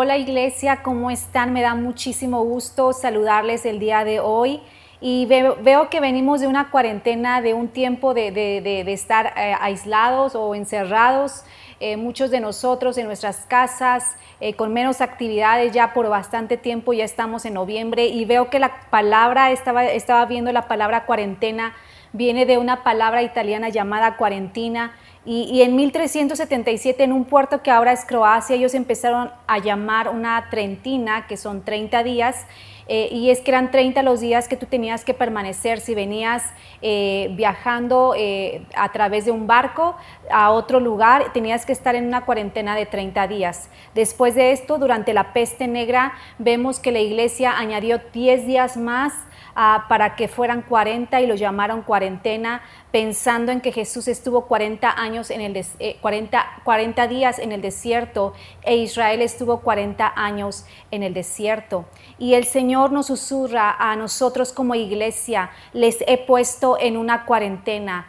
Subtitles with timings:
[0.00, 1.52] Hola iglesia, ¿cómo están?
[1.52, 4.60] Me da muchísimo gusto saludarles el día de hoy.
[5.00, 10.54] Y veo, que venimos de una cuarentena, de un tiempo de, estar eh, aislados o
[10.54, 11.42] encerrados,
[11.80, 16.92] eh, muchos de nosotros en nuestras casas, eh, con menos actividades ya por bastante tiempo,
[16.92, 21.74] ya estamos en noviembre y veo que la palabra, estaba, estaba viendo la palabra cuarentena,
[22.12, 24.92] viene de una palabra italiana llamada cuarentina
[25.30, 30.48] y, en 1377, en un puerto que ahora es Croacia, ellos empezaron a llamar una
[30.48, 32.46] trentina, que son 30 días,
[32.88, 36.42] eh, y es que eran 30 los días que tú tenías que permanecer si venías
[36.80, 39.96] eh, viajando eh, a través de un barco
[40.30, 43.68] a otro lugar, tenías que estar en una cuarentena de 30 días.
[43.94, 49.12] Después de esto, durante la peste negra, vemos que la iglesia añadió 10 días más
[49.60, 54.88] Ah, para que fueran 40 y lo llamaron cuarentena, pensando en que Jesús estuvo 40
[54.88, 55.66] años en el
[56.00, 61.86] 40, 40 eh, días en el desierto e Israel estuvo 40 años en el desierto.
[62.20, 68.06] Y el Señor nos susurra a nosotros como iglesia, les he puesto en una cuarentena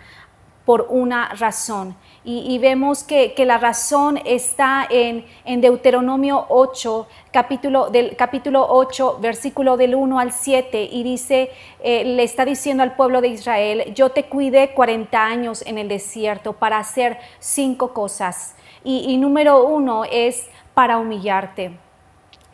[0.66, 1.96] por una razón
[2.32, 5.26] y, vemos que, la razón está en,
[5.62, 11.50] Deuteronomio 8, capítulo, del, capítulo 8, versículo del 1 al 7, y dice,
[11.82, 15.88] eh, le está diciendo al pueblo de Israel, yo te cuidé 40 años en el
[15.88, 18.56] desierto para hacer cinco cosas.
[18.84, 21.89] y número uno es para humillarte.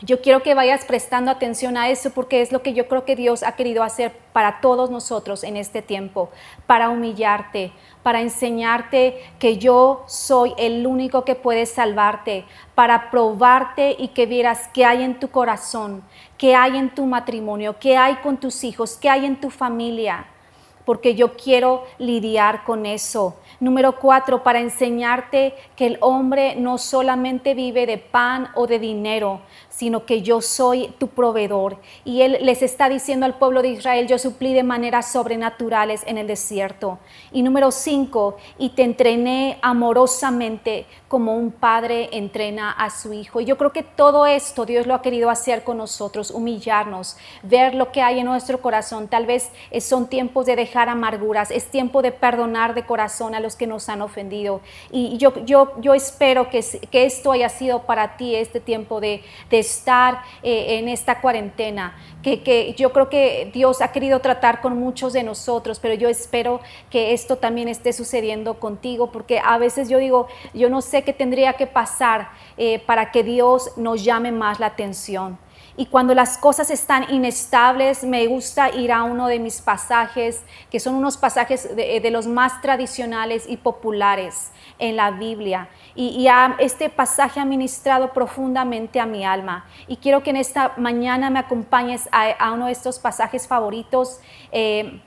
[0.01, 3.15] Yo quiero que vayas prestando atención a eso porque es lo que yo creo que
[3.15, 6.29] Dios ha querido hacer para todos nosotros en este tiempo,
[6.67, 7.71] para humillarte,
[8.03, 12.43] para enseñarte que yo soy el único que puede salvarte,
[12.75, 16.03] para probarte y que vieras qué hay en tu corazón,
[16.37, 20.25] qué hay en tu matrimonio, qué hay con tus hijos, qué hay en tu familia,
[20.83, 23.37] porque yo quiero lidiar con eso.
[23.59, 29.41] Número cuatro, para enseñarte que el hombre no solamente vive de pan o de dinero,
[29.77, 31.77] sino que yo soy tu proveedor.
[32.05, 36.17] Y él les está diciendo al pueblo de Israel, yo suplí de maneras sobrenaturales en
[36.17, 36.97] el desierto.
[37.33, 43.41] Y número cinco, y te entrené amorosamente como un padre entrena a su hijo.
[43.41, 47.75] Y yo creo que todo esto Dios lo ha querido hacer con nosotros, humillarnos, ver
[47.75, 49.09] lo que hay en nuestro corazón.
[49.09, 49.51] Tal vez
[49.81, 53.89] son tiempos de dejar amarguras, es tiempo de perdonar de corazón a los que nos
[53.89, 54.61] han ofendido.
[54.89, 59.21] Y yo, yo, yo espero que, que esto haya sido para ti este tiempo de,
[59.49, 64.61] de estar eh, en esta cuarentena, que, que, yo creo que Dios ha querido tratar
[64.61, 66.59] con muchos de nosotros, pero yo espero
[66.89, 71.13] que esto también esté sucediendo contigo, porque a veces yo digo, yo no sé qué
[71.13, 75.37] tendría que pasar eh, para que Dios nos llame más la atención.
[75.77, 80.79] Y cuando las cosas están inestables, me gusta ir a uno de mis pasajes, que
[80.79, 85.69] son unos pasajes de, los más tradicionales y populares en la Biblia.
[85.95, 86.27] Y,
[86.59, 89.65] este pasaje ha ministrado profundamente a mi alma.
[89.87, 94.19] Y quiero que en esta mañana me acompañes a, uno de estos pasajes favoritos.
[94.51, 95.01] Eh,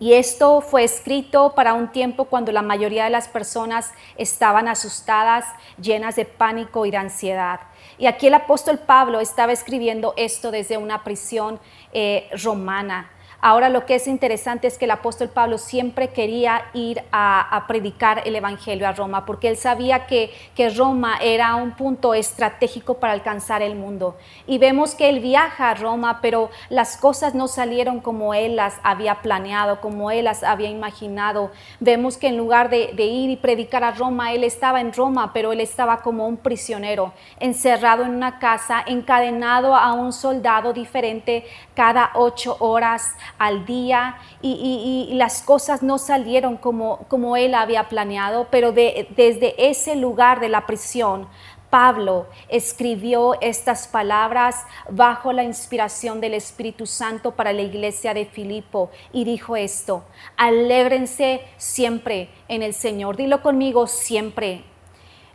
[0.00, 5.44] y esto fue escrito para un tiempo cuando la mayoría de las personas estaban asustadas,
[5.80, 7.60] llenas de pánico y de ansiedad.
[7.98, 11.58] Y aquí el apóstol Pablo estaba escribiendo esto desde una prisión
[11.92, 13.10] eh, romana.
[13.40, 18.22] Ahora lo que es interesante es que el apóstol Pablo siempre quería ir a, predicar
[18.24, 23.12] el Evangelio a Roma, porque él sabía que, que, Roma era un punto estratégico para
[23.12, 24.16] alcanzar el mundo.
[24.46, 28.74] Y vemos que él viaja a Roma, pero las cosas no salieron como él las
[28.82, 31.50] había planeado, como él las había imaginado.
[31.78, 35.32] Vemos que en lugar de, de ir y predicar a Roma, él estaba en Roma,
[35.32, 41.44] pero él estaba como un prisionero, encerrado en una casa, encadenado a un soldado diferente
[41.74, 48.46] cada ocho horas al día y, las cosas no salieron como, como él había planeado,
[48.50, 51.26] pero desde ese lugar de la prisión,
[51.70, 58.90] Pablo escribió estas palabras bajo la inspiración del Espíritu Santo para la iglesia de Filipo
[59.12, 60.04] y dijo esto,
[60.36, 63.16] alégrense siempre en el Señor.
[63.16, 64.64] Dilo conmigo siempre.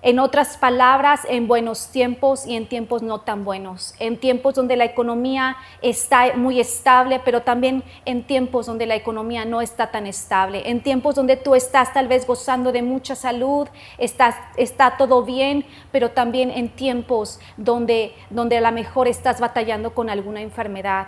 [0.05, 3.95] En otras palabras, en buenos tiempos y en tiempos no tan buenos.
[3.99, 9.45] En tiempos donde la economía está muy estable, pero también en tiempos donde la economía
[9.45, 10.69] no está tan estable.
[10.69, 16.11] En tiempos donde tú estás tal vez gozando de mucha salud, está todo bien, pero
[16.11, 21.07] también en tiempos donde, donde a lo mejor estás batallando con alguna enfermedad.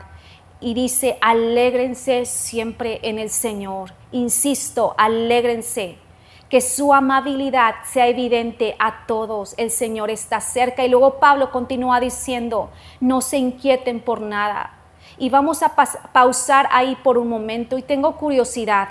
[0.62, 3.91] Y dice, alégrense siempre en el Señor.
[4.13, 5.98] Insisto, alégrense
[6.50, 9.56] que su amabilidad sea evidente a todos.
[9.57, 10.86] El Señor está cerca.
[10.86, 12.69] Y luego Pablo continúa diciendo,
[13.00, 14.74] no se inquieten por nada.
[15.18, 15.75] Y vamos a
[16.13, 18.89] pausar ahí por un momento y tengo curiosidad.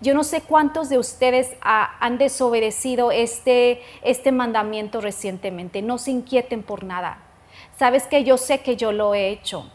[0.00, 5.82] Yo no sé cuántos de ustedes han desobedecido este, este mandamiento recientemente.
[5.82, 7.18] No se inquieten por nada.
[7.78, 9.70] sabes que yo sé que yo lo he hecho.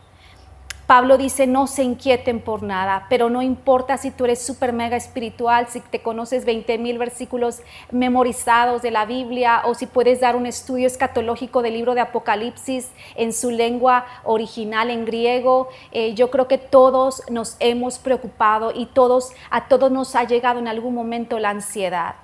[0.92, 4.98] Pablo dice, no se inquieten por nada, pero no importa si tú eres súper mega
[4.98, 7.62] espiritual, si te conoces 20 mil versículos
[7.92, 12.90] memorizados de la Biblia o si puedes dar un estudio escatológico del libro de Apocalipsis
[13.16, 15.70] en su lengua original en griego.
[15.94, 20.60] Eh, yo creo que todos nos hemos preocupado y todos, a todos nos ha llegado
[20.60, 22.16] en algún momento la ansiedad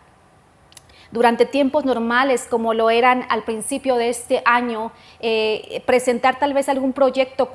[1.12, 6.70] durante tiempos normales como lo eran al principio de este año, eh, presentar tal vez
[6.70, 7.50] algún proyecto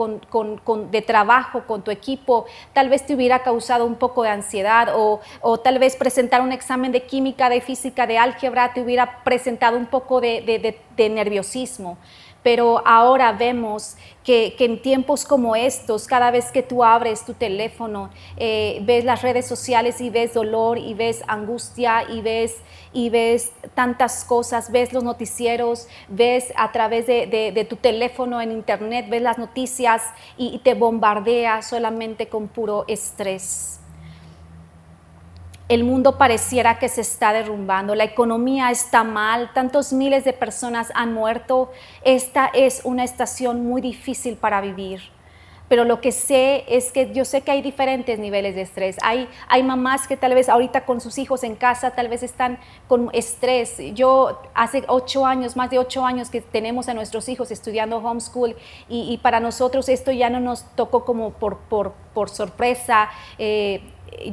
[0.91, 5.21] de trabajo con tu equipo, tal vez te hubiera causado un poco de ansiedad o,
[5.59, 9.87] tal vez presentar un examen de química, de física, de álgebra, te hubiera presentado un
[9.87, 11.99] poco de nerviosismo
[12.43, 18.11] pero ahora vemos que, en tiempos como estos, cada vez que tú abres tu teléfono,
[18.37, 22.57] eh, ves las redes sociales y ves dolor y ves angustia y ves,
[22.93, 29.07] y ves tantas cosas, ves los noticieros, ves a través de, tu teléfono en internet,
[29.09, 30.03] ves las noticias
[30.37, 33.82] y te bombardea solamente con puro estrés
[35.73, 40.93] el mundo pareciera que se está derrumbando, la economía está mal, tantos miles de personas
[40.95, 41.73] han muerto,
[42.05, 45.01] esta es una estación muy difícil para vivir.
[45.69, 48.99] Pero lo que sé es que yo sé que hay diferentes niveles de estrés.
[49.03, 52.59] Hay, hay mamás que tal vez ahorita con sus hijos en casa tal vez están
[52.89, 53.79] con estrés.
[53.95, 58.55] Yo hace ocho años, más de ocho años que tenemos a nuestros hijos estudiando homeschool
[58.91, 63.09] y, para nosotros esto ya no nos tocó como por, por, por sorpresa.
[63.39, 63.81] Eh,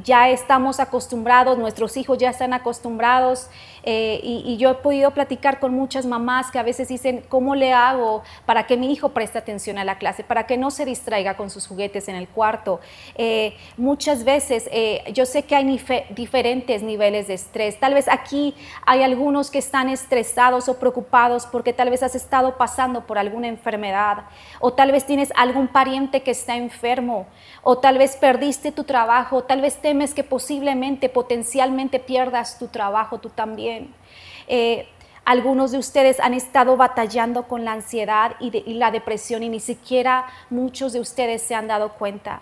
[0.04, 3.50] ya estamos acostumbrados, nuestros hijos ya están acostumbrados
[3.84, 7.72] eh, y, yo he podido platicar con muchas mamás que a veces dicen, ¿cómo le
[7.74, 11.38] hago para que mi hijo preste atención a la clase, para que no se distraiga
[11.38, 12.82] con sus juguetes en el cuarto?
[13.16, 15.80] Eh, muchas veces eh, yo sé que hay
[16.10, 17.80] diferentes niveles de estrés.
[17.80, 18.54] Tal vez aquí
[18.86, 23.48] hay algunos que están estresados o preocupados porque tal vez has estado pasando por alguna
[23.48, 24.26] enfermedad
[24.60, 27.28] o tal vez tienes algún pariente que está enfermo
[27.64, 33.20] o tal vez perdiste tu trabajo, tal vez temes que posiblemente, potencialmente pierdas tu trabajo
[33.20, 33.94] tú también.
[34.48, 34.88] Eh,
[35.26, 40.26] algunos de ustedes han estado batallando con la ansiedad y, la depresión y ni siquiera
[40.50, 42.42] muchos de ustedes se han dado cuenta.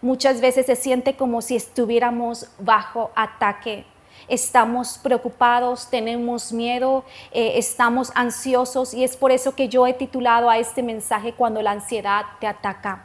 [0.00, 3.84] Muchas veces se siente como si estuviéramos bajo ataque.
[4.26, 10.48] Estamos preocupados, tenemos miedo, eh, estamos ansiosos y es por eso que yo he titulado
[10.48, 13.04] a este mensaje cuando la ansiedad te ataca.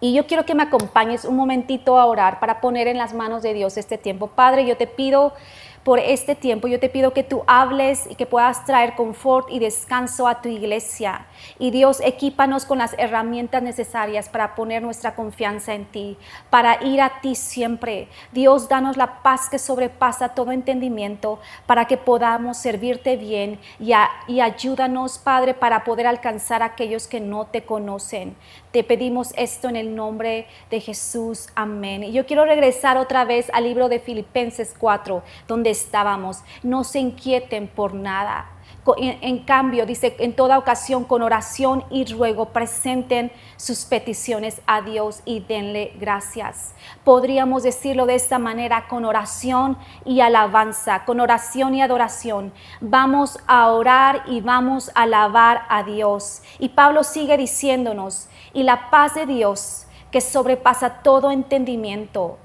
[0.00, 3.42] Y yo quiero que me acompañes un momentito a orar para poner en las manos
[3.42, 4.28] de Dios este tiempo.
[4.28, 5.34] Padre, yo te pido
[5.84, 6.68] por este tiempo.
[6.68, 10.48] Yo te pido que tú hables y que puedas traer confort y descanso a tu
[10.48, 11.26] iglesia.
[11.58, 16.16] Y Dios, equípanos con las herramientas necesarias para poner nuestra confianza en ti,
[16.50, 18.08] para ir a ti siempre.
[18.32, 23.92] Dios, danos la paz que sobrepasa todo entendimiento para que podamos servirte bien y,
[24.28, 28.36] y ayúdanos, Padre, para poder alcanzar a aquellos que no te conocen.
[28.72, 31.48] Te pedimos esto en el nombre de Jesús.
[31.56, 32.04] Amén.
[32.04, 36.44] Y yo quiero regresar otra vez al libro de Filipenses 4, donde estábamos.
[36.62, 38.46] No se inquieten por nada.
[38.96, 45.20] En, cambio, dice, en toda ocasión, con oración y ruego, presenten sus peticiones a Dios
[45.24, 46.74] y denle gracias.
[47.04, 52.52] Podríamos decirlo de esta manera, con oración y alabanza, con oración y adoración.
[52.80, 56.42] Vamos a orar y vamos a alabar a Dios.
[56.58, 62.38] Y Pablo sigue diciéndonos, y la paz de Dios, que sobrepasa todo entendimiento,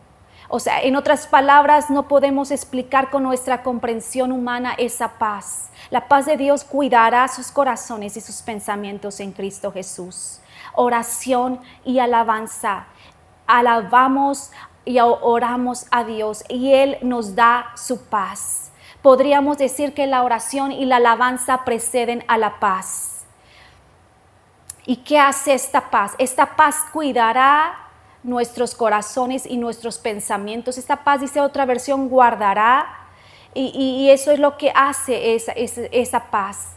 [0.47, 5.71] o sea, en otras palabras, no podemos explicar con nuestra comprensión humana esa paz.
[5.89, 10.39] La paz de Dios cuidará sus corazones y sus pensamientos en Cristo Jesús.
[10.73, 12.85] Oración y alabanza.
[13.47, 14.51] Alabamos
[14.85, 18.71] y oramos a Dios y Él nos da su paz.
[19.01, 23.14] Podríamos decir que la oración y la alabanza preceden a la paz.
[24.85, 26.13] ¿Y qué hace esta paz?
[26.17, 27.75] Esta paz cuidará
[28.23, 30.77] nuestros corazones y nuestros pensamientos.
[30.77, 32.87] Esta paz, dice otra versión, guardará.
[33.53, 36.74] Y, eso es lo que hace esa, esa paz.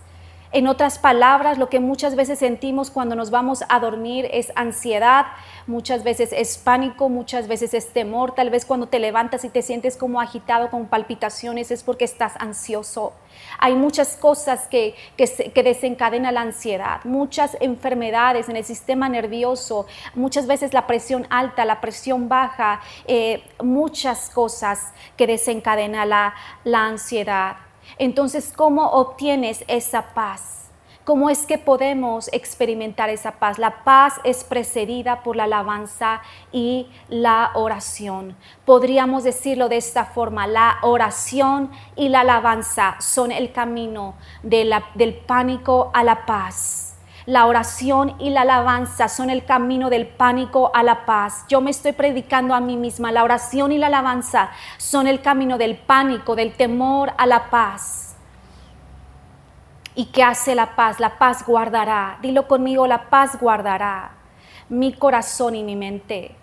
[0.50, 5.26] En otras palabras, lo que muchas veces sentimos cuando nos vamos a dormir es ansiedad,
[5.66, 9.60] muchas veces es pánico, muchas veces es temor, tal vez cuando te levantas y te
[9.60, 13.12] sientes como agitado con palpitaciones es porque estás ansioso.
[13.58, 20.46] Hay muchas cosas que, que, desencadenan la ansiedad, muchas enfermedades en el sistema nervioso, muchas
[20.46, 27.67] veces la presión alta, la presión baja, eh, muchas cosas que desencadenan la, la ansiedad.
[27.96, 30.58] Entonces, ¿cómo obtienes esa paz?
[31.08, 33.58] ¿Cómo es que podemos experimentar esa paz?
[33.58, 36.20] La paz es precedida por la alabanza
[36.52, 38.36] y la oración.
[38.66, 45.90] Podríamos decirlo de esta forma, la oración y la alabanza son el camino del pánico
[45.94, 46.87] a la paz.
[47.28, 51.44] La oración y la alabanza son el camino del pánico a la paz.
[51.46, 53.12] Yo me estoy predicando a mí misma.
[53.12, 58.16] La oración y la alabanza son el camino del pánico, del temor a la paz.
[59.94, 61.00] ¿Y qué hace la paz?
[61.00, 62.16] La paz guardará.
[62.22, 64.12] Dilo conmigo, la paz guardará
[64.70, 66.34] mi corazón y mi mente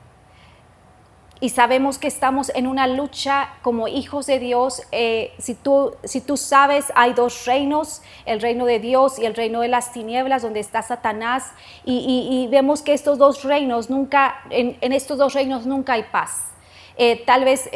[1.41, 4.81] y sabemos que estamos en una lucha como hijos de Dios.
[4.91, 9.35] Eh, si, tú, si tú sabes, hay dos reinos, el reino de Dios y el
[9.35, 11.51] reino de las tinieblas, donde está Satanás.
[11.83, 16.53] Y, vemos que estos dos reinos nunca, en, estos dos reinos nunca hay paz.
[16.97, 17.69] Eh, tal vez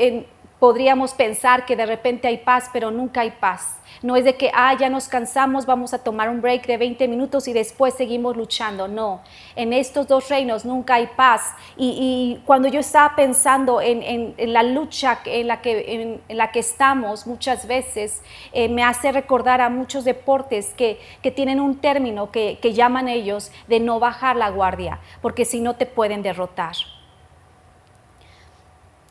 [0.60, 3.79] podríamos pensar que de repente hay paz, pero nunca hay paz.
[4.02, 7.08] No es de que, ah, ya nos cansamos, vamos a tomar un break de 20
[7.10, 8.88] minutos y después seguimos luchando.
[8.88, 9.22] No,
[9.56, 11.54] en estos dos reinos nunca hay paz.
[11.76, 17.28] Y, cuando yo estaba pensando en, la lucha en la, que, en, la que estamos
[17.28, 18.22] muchas veces,
[18.54, 21.00] eh, me hace recordar a muchos deportes que,
[21.36, 25.76] tienen un término que, que llaman ellos de no bajar la guardia, porque si no
[25.76, 26.76] te pueden derrotar.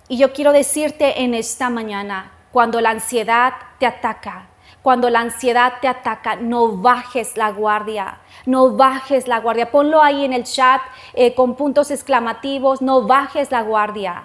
[0.09, 4.49] Y yo quiero decirte en esta mañana, cuando la ansiedad te ataca,
[4.83, 9.71] cuando la ansiedad te ataca, no bajes la guardia, no bajes la guardia.
[9.71, 10.81] Ponlo ahí en el chat
[11.15, 14.25] eh, con puntos exclamativos, no bajes la guardia.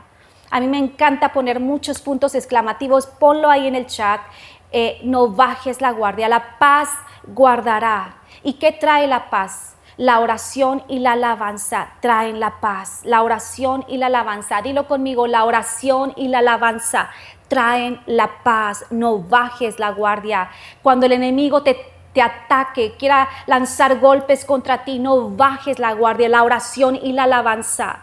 [0.51, 4.21] A mí me encanta poner muchos puntos exclamativos, ponlo ahí en el chat,
[4.71, 6.89] eh, no bajes la guardia, la paz
[7.27, 8.17] guardará.
[8.43, 9.72] ¿Y qué trae la paz?
[9.97, 13.01] La oración y la alabanza traen la paz.
[13.03, 14.61] La oración y la alabanza.
[14.61, 17.09] Dilo conmigo, la oración y la alabanza
[17.47, 20.49] traen la paz, no bajes la guardia.
[20.81, 21.77] Cuando el enemigo te,
[22.13, 27.23] te ataque, quiera lanzar golpes contra ti, no bajes la guardia, la oración y la
[27.23, 27.99] alabanza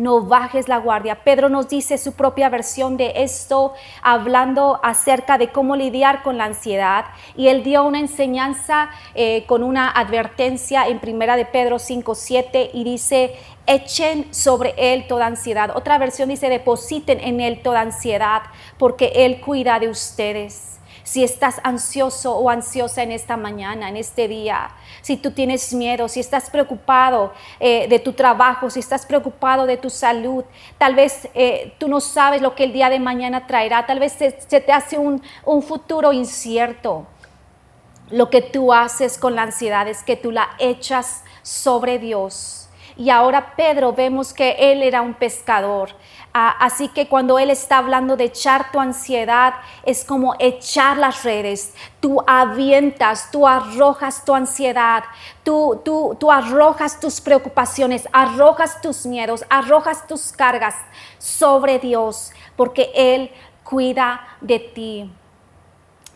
[0.00, 1.22] no bajes la guardia.
[1.22, 6.44] Pedro nos dice su propia versión de esto, hablando acerca de cómo lidiar con la
[6.46, 7.04] ansiedad.
[7.36, 12.70] Y él dio una enseñanza eh, con una advertencia en primera de Pedro 5, 7
[12.72, 13.34] y dice,
[13.66, 15.70] echen sobre él toda ansiedad.
[15.76, 18.42] Otra versión dice, depositen en él toda ansiedad,
[18.78, 20.79] porque él cuida de ustedes
[21.10, 24.70] si estás ansioso o ansiosa en esta mañana, en este día,
[25.02, 29.76] si tú tienes miedo, si estás preocupado eh, de tu trabajo, si estás preocupado de
[29.76, 30.44] tu salud,
[30.78, 34.12] tal vez eh, tú no sabes lo que el día de mañana traerá, tal vez
[34.12, 37.08] se, te hace un, un futuro incierto.
[38.10, 42.68] Lo que tú haces con la ansiedad es que tú la echas sobre Dios.
[42.96, 45.90] Y ahora Pedro vemos que él era un pescador.
[46.32, 51.24] Ah, así que cuando Él está hablando de echar tu ansiedad, es como echar las
[51.24, 51.74] redes.
[51.98, 55.02] Tú avientas, tú arrojas tu ansiedad,
[55.42, 60.76] tú, tú, tú arrojas tus preocupaciones, arrojas tus miedos, arrojas tus cargas
[61.18, 63.32] sobre Dios, porque Él
[63.64, 65.12] cuida de ti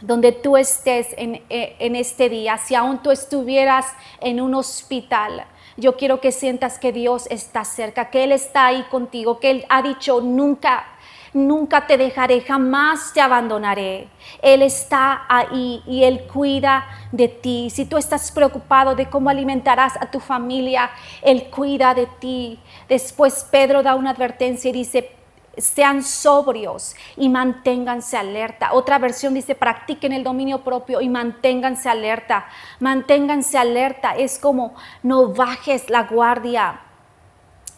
[0.00, 3.86] donde tú estés en, eh, en, este día, si aún tú estuvieras
[4.20, 8.84] en un hospital, yo quiero que sientas que Dios está cerca, que Él está ahí
[8.90, 10.84] contigo, que Él ha dicho, nunca,
[11.32, 14.08] nunca te dejaré, jamás te abandonaré.
[14.40, 17.70] Él está ahí y Él cuida de ti.
[17.70, 20.90] Si tú estás preocupado de cómo alimentarás a tu familia,
[21.22, 22.58] Él cuida de ti.
[22.88, 25.10] Después Pedro da una advertencia y dice,
[25.58, 28.72] sean sobrios y manténganse alerta.
[28.72, 32.46] Otra versión dice, practiquen el dominio propio y manténganse alerta.
[32.80, 34.16] Manténganse alerta.
[34.16, 36.80] Es como no bajes la guardia.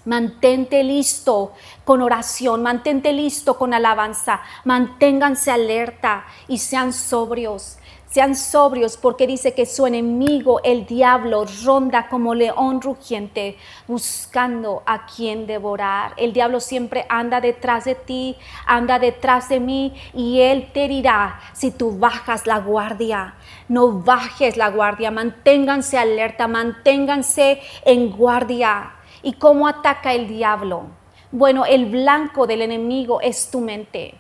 [0.04, 1.52] Mantente listo
[1.85, 7.78] con oración, mantente listo con alabanza, manténganse alerta y sean sobrios.
[8.09, 13.59] Sean sobrios porque dice que su enemigo, el diablo, ronda como león rugiente
[13.89, 16.15] buscando a quien devorar.
[16.17, 21.41] El diablo siempre anda detrás de ti, anda detrás de mí y él te dirá
[21.53, 23.35] si tú bajas la guardia.
[23.69, 28.93] No bajes la guardia, manténganse alerta, manténganse en guardia.
[29.23, 30.85] ¿Y cómo ataca el diablo?
[31.33, 34.15] Bueno, el blanco del enemigo es tu mente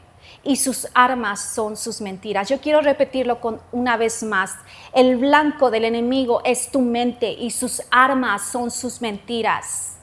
[0.46, 2.48] y sus armas son sus mentiras.
[2.48, 4.54] Yo quiero repetirlo con una vez más.
[4.92, 9.96] El blanco del enemigo es tu mente y sus armas son sus mentiras.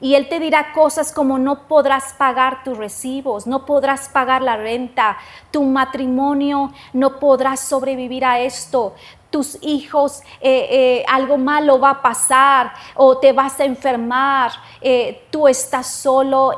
[0.00, 4.56] Y él te dirá cosas como no podrás pagar tus recibos, no podrás pagar la
[4.56, 5.18] renta,
[5.50, 8.94] tu matrimonio no podrás sobrevivir a esto,
[9.30, 15.26] tus hijos eh, eh, algo malo va a pasar o te vas a enfermar, eh,
[15.30, 16.54] tú estás solo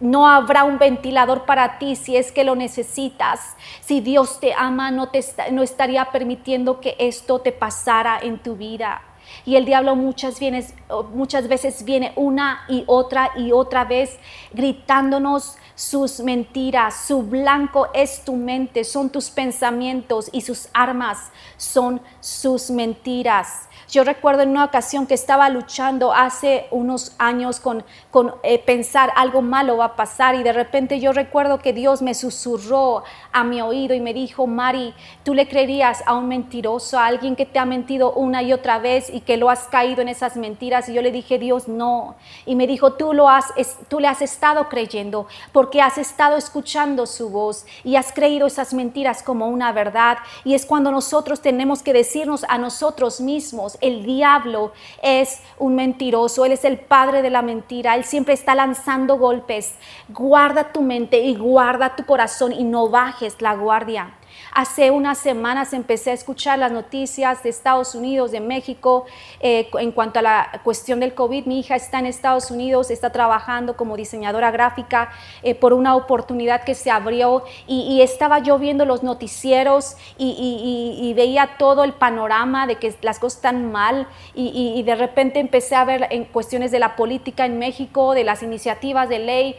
[0.00, 3.56] no habrá un ventilador para ti si es que lo necesitas.
[3.80, 8.56] Si Dios te ama, no, te, no estaría permitiendo que esto te pasara en tu
[8.56, 9.02] vida.
[9.44, 10.40] Y el diablo muchas,
[11.12, 14.18] muchas veces viene una y otra y otra vez
[14.52, 17.06] gritándonos sus mentiras.
[17.06, 23.68] Su blanco es tu mente, son tus pensamientos y sus armas son sus mentiras.
[23.90, 27.84] Yo recuerdo en una ocasión que estaba luchando hace unos años con,
[28.44, 32.14] eh, pensar algo malo va a pasar y de repente yo recuerdo que Dios me
[32.14, 34.94] susurró a mi oído y me dijo, Mari,
[35.24, 38.78] tú le creerías a un mentiroso, a alguien que te ha mentido una y otra
[38.78, 40.88] vez y que lo has caído en esas mentiras.
[40.88, 42.14] Y yo le dije, Dios, no.
[42.46, 43.46] Y me dijo, tú, lo has,
[43.88, 48.72] tú le has estado creyendo porque has estado escuchando su voz y has creído esas
[48.72, 50.18] mentiras como una verdad.
[50.44, 54.72] Y es cuando nosotros tenemos que decirnos a nosotros mismos, el diablo
[55.02, 59.74] es un mentiroso, él es el padre de la mentira, él siempre está lanzando golpes.
[60.08, 64.14] Guarda tu mente y guarda tu corazón y no bajes la guardia.
[64.52, 69.06] Hace unas semanas empecé a escuchar las noticias de Estados Unidos, de México,
[69.38, 71.46] eh, en cuanto a la cuestión del COVID.
[71.46, 76.64] Mi hija está en Estados Unidos, está trabajando como diseñadora gráfica eh, por una oportunidad
[76.64, 82.76] que se abrió y, estaba yo viendo los noticieros y, veía todo el panorama de
[82.76, 86.96] que las cosas están mal y de repente empecé a ver en cuestiones de la
[86.96, 89.56] política en México, de las iniciativas de ley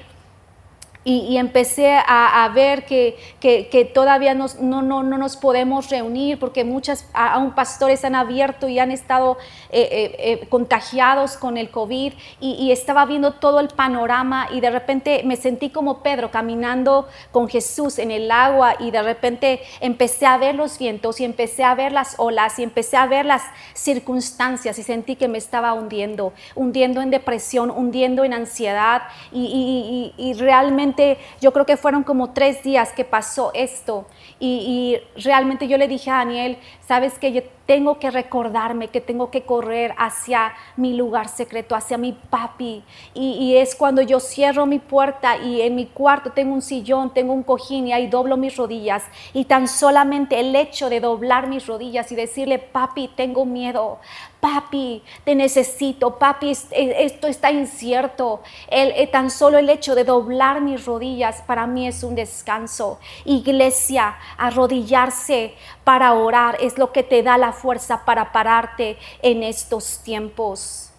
[1.04, 6.64] y, empecé a, ver que, que, todavía nos, no, no, no, nos podemos reunir porque
[6.64, 9.38] muchos aún pastores han abierto y han estado
[9.72, 14.70] eh, eh, eh, contagiados con el COVID y, estaba viendo todo el panorama y de
[14.70, 20.28] repente me sentí como Pedro caminando con Jesús en el agua y de repente empecé
[20.28, 23.42] a ver los vientos y empecé a ver las olas y empecé a ver las
[23.74, 30.34] circunstancias y sentí que me estaba hundiendo, hundiendo en depresión, hundiendo en ansiedad y, y
[30.34, 30.91] realmente
[31.40, 34.06] yo creo que fueron como tres días que pasó esto
[34.40, 36.58] y, realmente yo le dije a Daniel,
[36.88, 41.98] sabes que yo tengo que recordarme que tengo que correr hacia mi lugar secreto, hacia
[41.98, 42.84] mi papi.
[43.14, 47.32] Y, es cuando yo cierro mi puerta y en mi cuarto tengo un sillón, tengo
[47.32, 49.06] un cojín y ahí doblo mis rodillas.
[49.32, 54.00] Y tan solamente el hecho de doblar mis rodillas y decirle, papi, tengo miedo,
[54.42, 58.42] papi, te necesito, papi, esto está incierto.
[58.68, 63.00] El, eh, tan solo el hecho de doblar mis rodillas para mí es un descanso.
[63.24, 65.54] Iglesia, arrodillarse
[65.84, 70.92] para orar es lo que te da la fuerza para pararte en estos tiempos.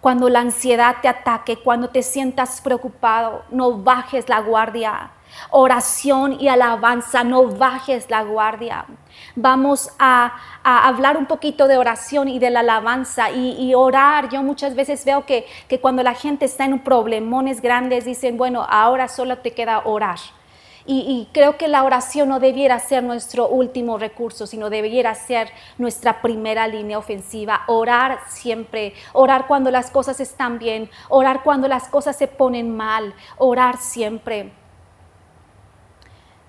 [0.00, 5.10] Cuando la ansiedad te ataque, cuando te sientas preocupado, no bajes la guardia.
[5.50, 8.86] Oración y alabanza, no bajes la guardia.
[9.34, 14.28] Vamos a, hablar un poquito de oración y de la alabanza y, orar.
[14.28, 18.64] Yo muchas veces veo que, que cuando la gente está en problemones grandes, dicen, bueno,
[18.68, 20.18] ahora solo te queda orar.
[20.88, 26.22] Y, creo que la oración no debiera ser nuestro último recurso, sino debiera ser nuestra
[26.22, 27.62] primera línea ofensiva.
[27.66, 33.14] Orar siempre, orar cuando las cosas están bien, orar cuando las cosas se ponen mal,
[33.36, 34.52] orar siempre.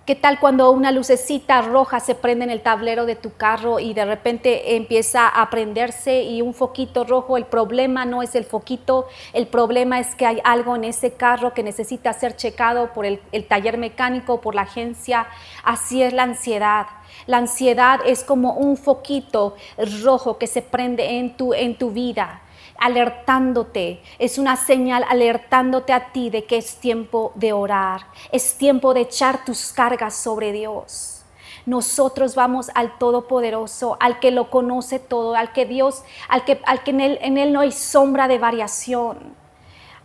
[0.08, 3.94] ¿Qué tal cuando una lucecita roja se prende en el tablero de tu carro y
[3.94, 7.36] de repente empieza a prenderse y un foquito rojo?
[7.36, 11.54] El problema no es el foquito, el problema es que hay algo en ese carro
[11.54, 15.28] que necesita ser checado por el, taller mecánico, por la agencia.
[15.66, 16.86] Así es la ansiedad.
[17.26, 19.58] La ansiedad es como un foquito
[20.04, 22.44] rojo que se prende en tu, en tu vida
[22.80, 28.94] alertándote, es una señal alertándote a ti de que es tiempo de orar, es tiempo
[28.94, 31.24] de echar tus cargas sobre Dios.
[31.66, 36.82] Nosotros vamos al Todopoderoso, al que lo conoce todo, al que Dios, al que, al
[36.84, 39.36] que en, él, en Él no hay sombra de variación,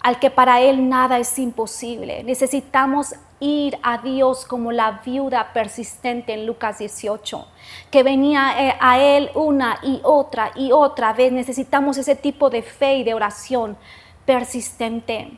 [0.00, 2.24] al que para Él nada es imposible.
[2.24, 7.44] Necesitamos ir a Dios como la viuda persistente en Lucas 18,
[7.90, 11.32] que venía eh, a Él una y otra y otra vez.
[11.32, 13.76] Necesitamos ese tipo de fe y de oración
[14.24, 15.32] persistente,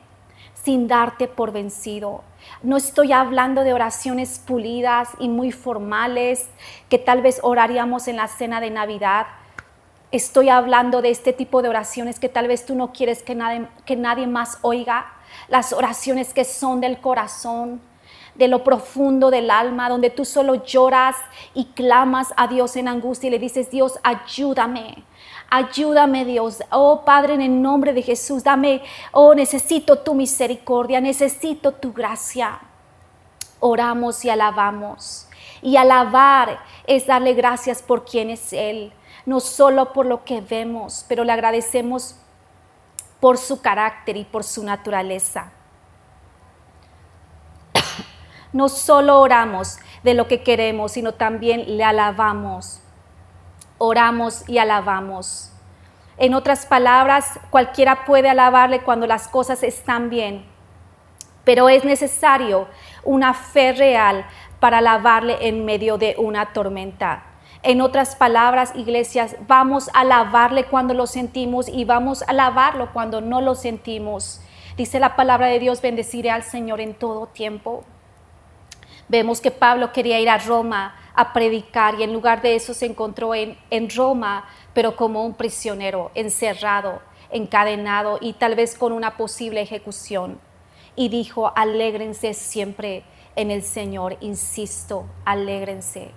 [0.53, 2.23] sin darte por vencido.
[2.63, 6.47] No estoy hablando de oraciones pulidas y muy formales
[6.91, 9.27] que tal vez oraríamos en la cena de Navidad.
[10.13, 13.67] Estoy hablando de este tipo de oraciones que tal vez tú no quieres que nadie,
[13.87, 15.07] que nadie más oiga.
[15.49, 17.81] Las oraciones que son del corazón,
[18.35, 21.17] de lo profundo del alma, donde tú solo lloras
[21.55, 25.05] y clamas a Dios en angustia y le dices, Dios, ayúdame.
[25.51, 31.73] Ayúdame Dios, oh Padre, en el nombre de Jesús, dame, oh necesito tu misericordia, necesito
[31.73, 32.59] tu gracia.
[33.61, 35.29] Oramos y alabamos.
[35.63, 38.93] Y alabar es darle gracias por quien es Él,
[39.27, 42.17] no solo por lo que vemos, pero le agradecemos
[43.21, 45.53] por su carácter y por su naturaleza
[48.55, 52.81] no solo oramos de lo que queremos, sino también le alabamos.
[53.79, 55.51] Oramos y alabamos.
[56.17, 60.47] En otras palabras, cualquiera puede alabarle cuando las cosas están bien,
[61.43, 62.69] pero es necesario
[63.03, 64.25] una fe real
[64.61, 67.25] para alabarle en medio de una tormenta.
[67.65, 73.21] En otras palabras, iglesias, vamos a alabarle cuando lo sentimos y vamos a alabarlo cuando
[73.21, 74.41] no lo sentimos.
[74.77, 77.85] Dice la palabra de Dios, bendeciré al Señor en todo tiempo.
[79.09, 82.87] Vemos que Pablo quería ir a Roma a predicar y en lugar de eso se
[82.87, 89.17] encontró en, en Roma, pero como un prisionero, encerrado, encadenado y tal vez con una
[89.17, 90.41] posible ejecución.
[90.97, 93.05] Y dijo, alégrense siempre
[93.37, 96.13] en el Señor, insisto, alégrense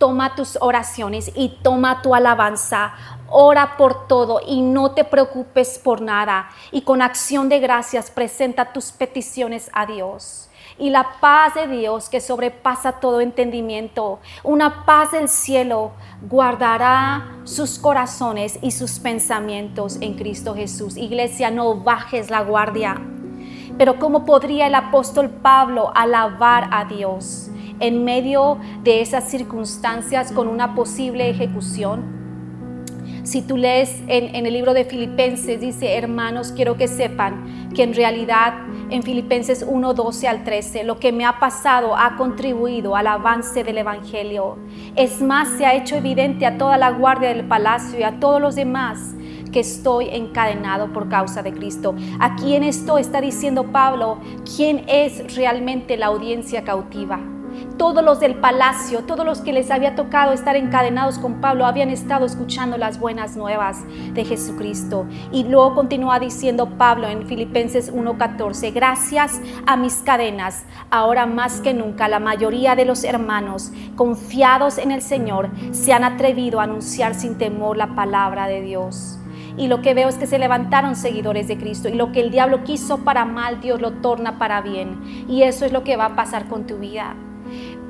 [0.00, 2.94] toma tus oraciones y toma tu alabanza.
[3.28, 6.48] Ora por todo y no te preocupes por nada.
[6.72, 10.49] Y con acción de gracias presenta tus peticiones a Dios.
[10.80, 17.78] Y la paz de Dios que sobrepasa todo entendimiento, una paz del cielo, guardará sus
[17.78, 20.96] corazones y sus pensamientos en Cristo Jesús.
[20.96, 23.00] Iglesia, no bajes la guardia.
[23.76, 27.50] Pero ¿cómo podría el apóstol Pablo alabar a Dios?
[27.80, 32.19] en medio de esas circunstancias con una posible ejecución.
[33.22, 37.94] Si tú lees en, el libro de Filipenses, dice, hermanos, quiero que sepan que en
[37.94, 38.54] realidad
[38.90, 43.62] en Filipenses 1, 12 al 13, lo que me ha pasado ha contribuido al avance
[43.62, 44.58] del Evangelio.
[44.96, 48.40] Es más, se ha hecho evidente a toda la guardia del palacio y a todos
[48.40, 49.14] los demás
[49.52, 51.94] que estoy encadenado por causa de Cristo.
[52.20, 54.18] Aquí en esto está diciendo Pablo
[54.56, 57.20] quién es realmente la audiencia cautiva
[57.76, 61.90] todos los del palacio, todos los que les había tocado estar encadenados con Pablo, habían
[61.90, 63.78] estado escuchando las buenas nuevas
[64.14, 65.06] de Jesucristo.
[65.32, 71.74] Y luego continúa diciendo Pablo en Filipenses 1:14, gracias a mis cadenas, ahora más que
[71.74, 77.14] nunca la mayoría de los hermanos, confiados en el Señor, se han atrevido a anunciar
[77.14, 79.18] sin temor la palabra de Dios.
[79.56, 81.88] Y lo que veo es que se levantaron seguidores de Cristo.
[81.88, 85.26] Y lo que el diablo quiso para mal, Dios lo torna para bien.
[85.28, 87.14] Y eso es lo que va a pasar con tu vida.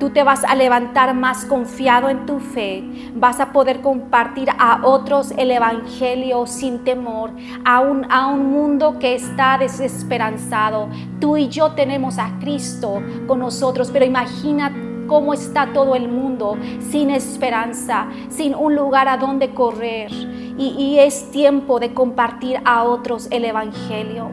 [0.01, 2.83] Tú te vas a levantar más confiado en tu fe,
[3.13, 7.29] vas a poder compartir a otros el Evangelio sin temor,
[7.63, 10.89] a un, a un mundo que está desesperanzado.
[11.19, 14.73] Tú y yo tenemos a Cristo con nosotros, pero imagina
[15.05, 20.11] cómo está todo el mundo sin esperanza, sin un lugar a donde correr.
[20.11, 24.31] Y, y es tiempo de compartir a otros el Evangelio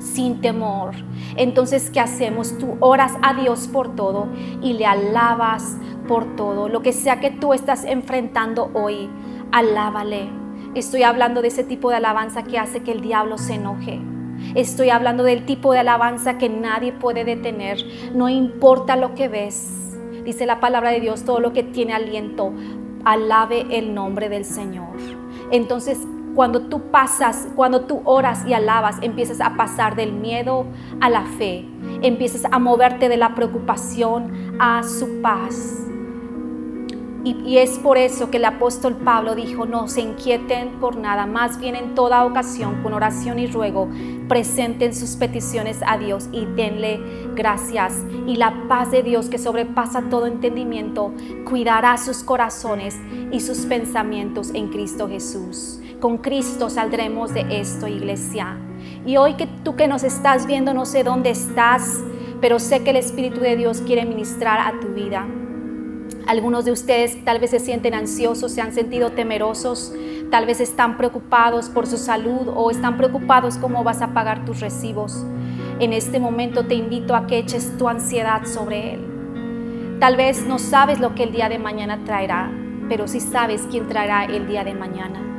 [0.00, 0.96] sin temor.
[1.36, 2.58] Entonces, ¿qué hacemos?
[2.58, 4.28] Tú oras a Dios por todo
[4.62, 5.76] y le alabas
[6.08, 6.68] por todo.
[6.68, 9.08] Lo que sea que tú estás enfrentando hoy,
[9.50, 10.28] alábale.
[10.74, 14.00] Estoy hablando de ese tipo de alabanza que hace que el diablo se enoje.
[14.54, 17.78] Estoy hablando del tipo de alabanza que nadie puede detener.
[18.14, 19.98] No importa lo que ves.
[20.24, 22.52] Dice la palabra de Dios, todo lo que tiene aliento,
[23.04, 24.96] alabe el nombre del Señor.
[25.50, 25.98] Entonces,
[26.34, 30.66] cuando tú pasas, cuando tú oras y alabas, empiezas a pasar del miedo
[31.00, 31.66] a la fe,
[32.02, 35.88] empiezas a moverte de la preocupación a su paz.
[37.24, 41.60] Y, es por eso que el apóstol Pablo dijo, no se inquieten por nada, más
[41.60, 43.88] bien en toda ocasión, con oración y ruego,
[44.28, 47.00] presenten sus peticiones a Dios y denle
[47.36, 47.94] gracias.
[48.26, 51.12] Y la paz de Dios que sobrepasa todo entendimiento,
[51.48, 52.98] cuidará sus corazones
[53.30, 55.81] y sus pensamientos en Cristo Jesús.
[56.02, 58.56] Con Cristo saldremos de esto, iglesia.
[59.06, 62.02] Y hoy que tú que nos estás viendo, no sé dónde estás,
[62.40, 65.28] pero sé que el Espíritu de Dios quiere ministrar a tu vida.
[66.26, 69.94] Algunos de ustedes tal vez se sienten ansiosos, se han sentido temerosos,
[70.28, 74.58] tal vez están preocupados por su salud o están preocupados cómo vas a pagar tus
[74.58, 75.24] recibos.
[75.78, 79.98] En este momento te invito a que eches tu ansiedad sobre Él.
[80.00, 82.50] Tal vez no sabes lo que el día de mañana traerá,
[82.88, 85.31] pero sí sabes quién traerá el día de mañana.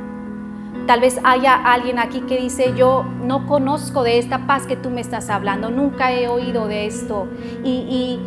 [0.86, 4.90] Tal vez haya alguien aquí que dice, yo no conozco de esta paz que tú
[4.90, 7.26] me estás hablando, nunca he oído de esto.
[7.64, 8.20] Y,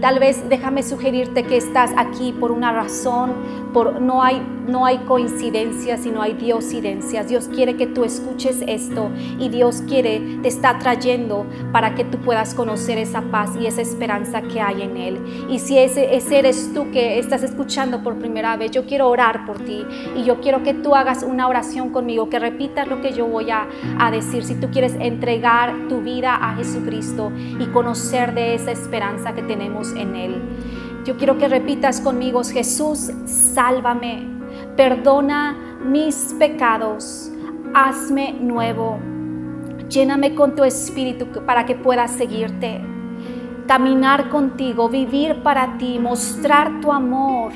[0.00, 3.32] tal vez déjame sugerirte que estás aquí por una razón,
[3.72, 7.28] por, no, hay, no hay coincidencias, sino hay diosidencias.
[7.28, 12.18] Dios quiere que tú escuches esto y Dios quiere, te está trayendo para que tú
[12.18, 15.46] puedas conocer esa paz y esa esperanza que hay en Él.
[15.48, 19.46] Y si ese, ese eres tú que estás escuchando por primera vez, yo quiero orar
[19.46, 19.84] por ti
[20.16, 23.50] y yo quiero que tú hagas una oración con que repitas lo que yo voy
[23.50, 23.66] a,
[23.98, 24.44] a decir.
[24.44, 29.92] Si tú quieres entregar tu vida a Jesucristo y conocer de esa esperanza que tenemos
[29.92, 30.42] en Él.
[31.04, 34.26] Yo quiero que repitas conmigo, Jesús, sálvame,
[34.76, 37.30] perdona mis pecados,
[37.74, 38.98] hazme nuevo,
[39.88, 42.80] lléname con tu espíritu para que pueda seguirte,
[43.66, 47.52] caminar contigo, vivir para ti, mostrar tu amor,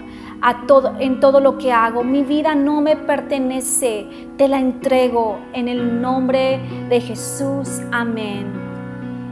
[0.66, 2.04] todo, en todo lo que hago.
[2.04, 7.80] Mi vida no me pertenece, te la entrego en el nombre de Jesús.
[7.92, 8.68] Amén.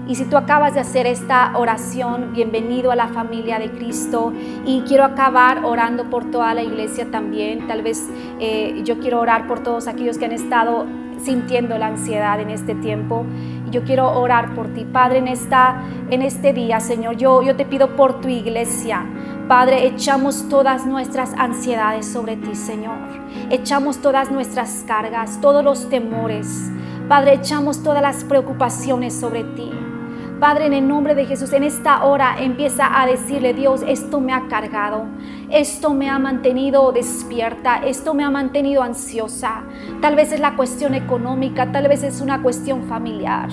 [0.08, 4.32] Y si tú acabas de hacer esta oración, bienvenido a la familia de Cristo.
[4.64, 7.66] Y quiero acabar orando por toda la iglesia también.
[7.66, 10.86] Tal vez eh, yo quiero orar por todos aquellos que han estado
[11.22, 13.24] sintiendo la ansiedad en este tiempo.
[13.76, 17.18] Yo quiero orar por ti, Padre, en, esta, en este día, Señor.
[17.18, 19.04] Yo, yo te pido por tu iglesia.
[19.48, 22.96] Padre, echamos todas nuestras ansiedades sobre ti, Señor.
[23.50, 26.70] Echamos todas nuestras cargas, todos los temores.
[27.06, 29.70] Padre, echamos todas las preocupaciones sobre ti.
[30.40, 34.32] Padre, en el nombre de Jesús, en esta hora empieza a decirle, Dios, esto me
[34.32, 35.04] ha cargado,
[35.50, 39.62] esto me ha mantenido despierta, esto me ha mantenido ansiosa.
[40.00, 43.48] Tal vez es la cuestión económica, tal vez es una cuestión familiar.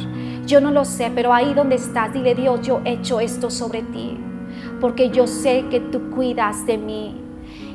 [0.45, 3.81] Yo no lo sé, pero ahí donde estás, dile, Dios, yo he hecho esto sobre
[3.81, 4.17] ti,
[4.81, 7.19] porque yo sé que tú cuidas de mí.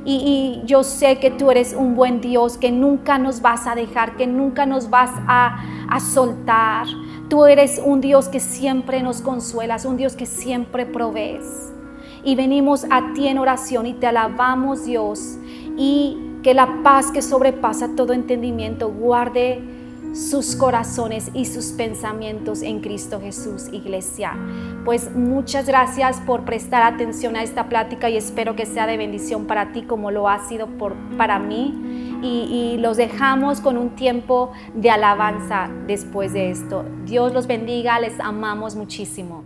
[0.04, 4.16] Y, yo sé que tú eres un buen Dios, que nunca nos vas a dejar,
[4.16, 6.86] que nunca nos vas a, a soltar
[7.28, 11.74] Tú eres un Dios que siempre nos consuelas, un Dios que siempre provees.
[12.24, 15.38] Y venimos a ti en oración y te alabamos Dios
[15.76, 19.62] y que la paz que sobrepasa todo entendimiento guarde
[20.14, 24.34] sus corazones y sus pensamientos en Cristo Jesús, iglesia.
[24.84, 29.46] Pues muchas gracias por prestar atención a esta plática y espero que sea de bendición
[29.46, 34.52] para ti como lo ha sido por, para mí y, los dejamos con un tiempo
[34.74, 36.84] de alabanza después de esto.
[37.04, 39.44] Dios los bendiga, les amamos muchísimo.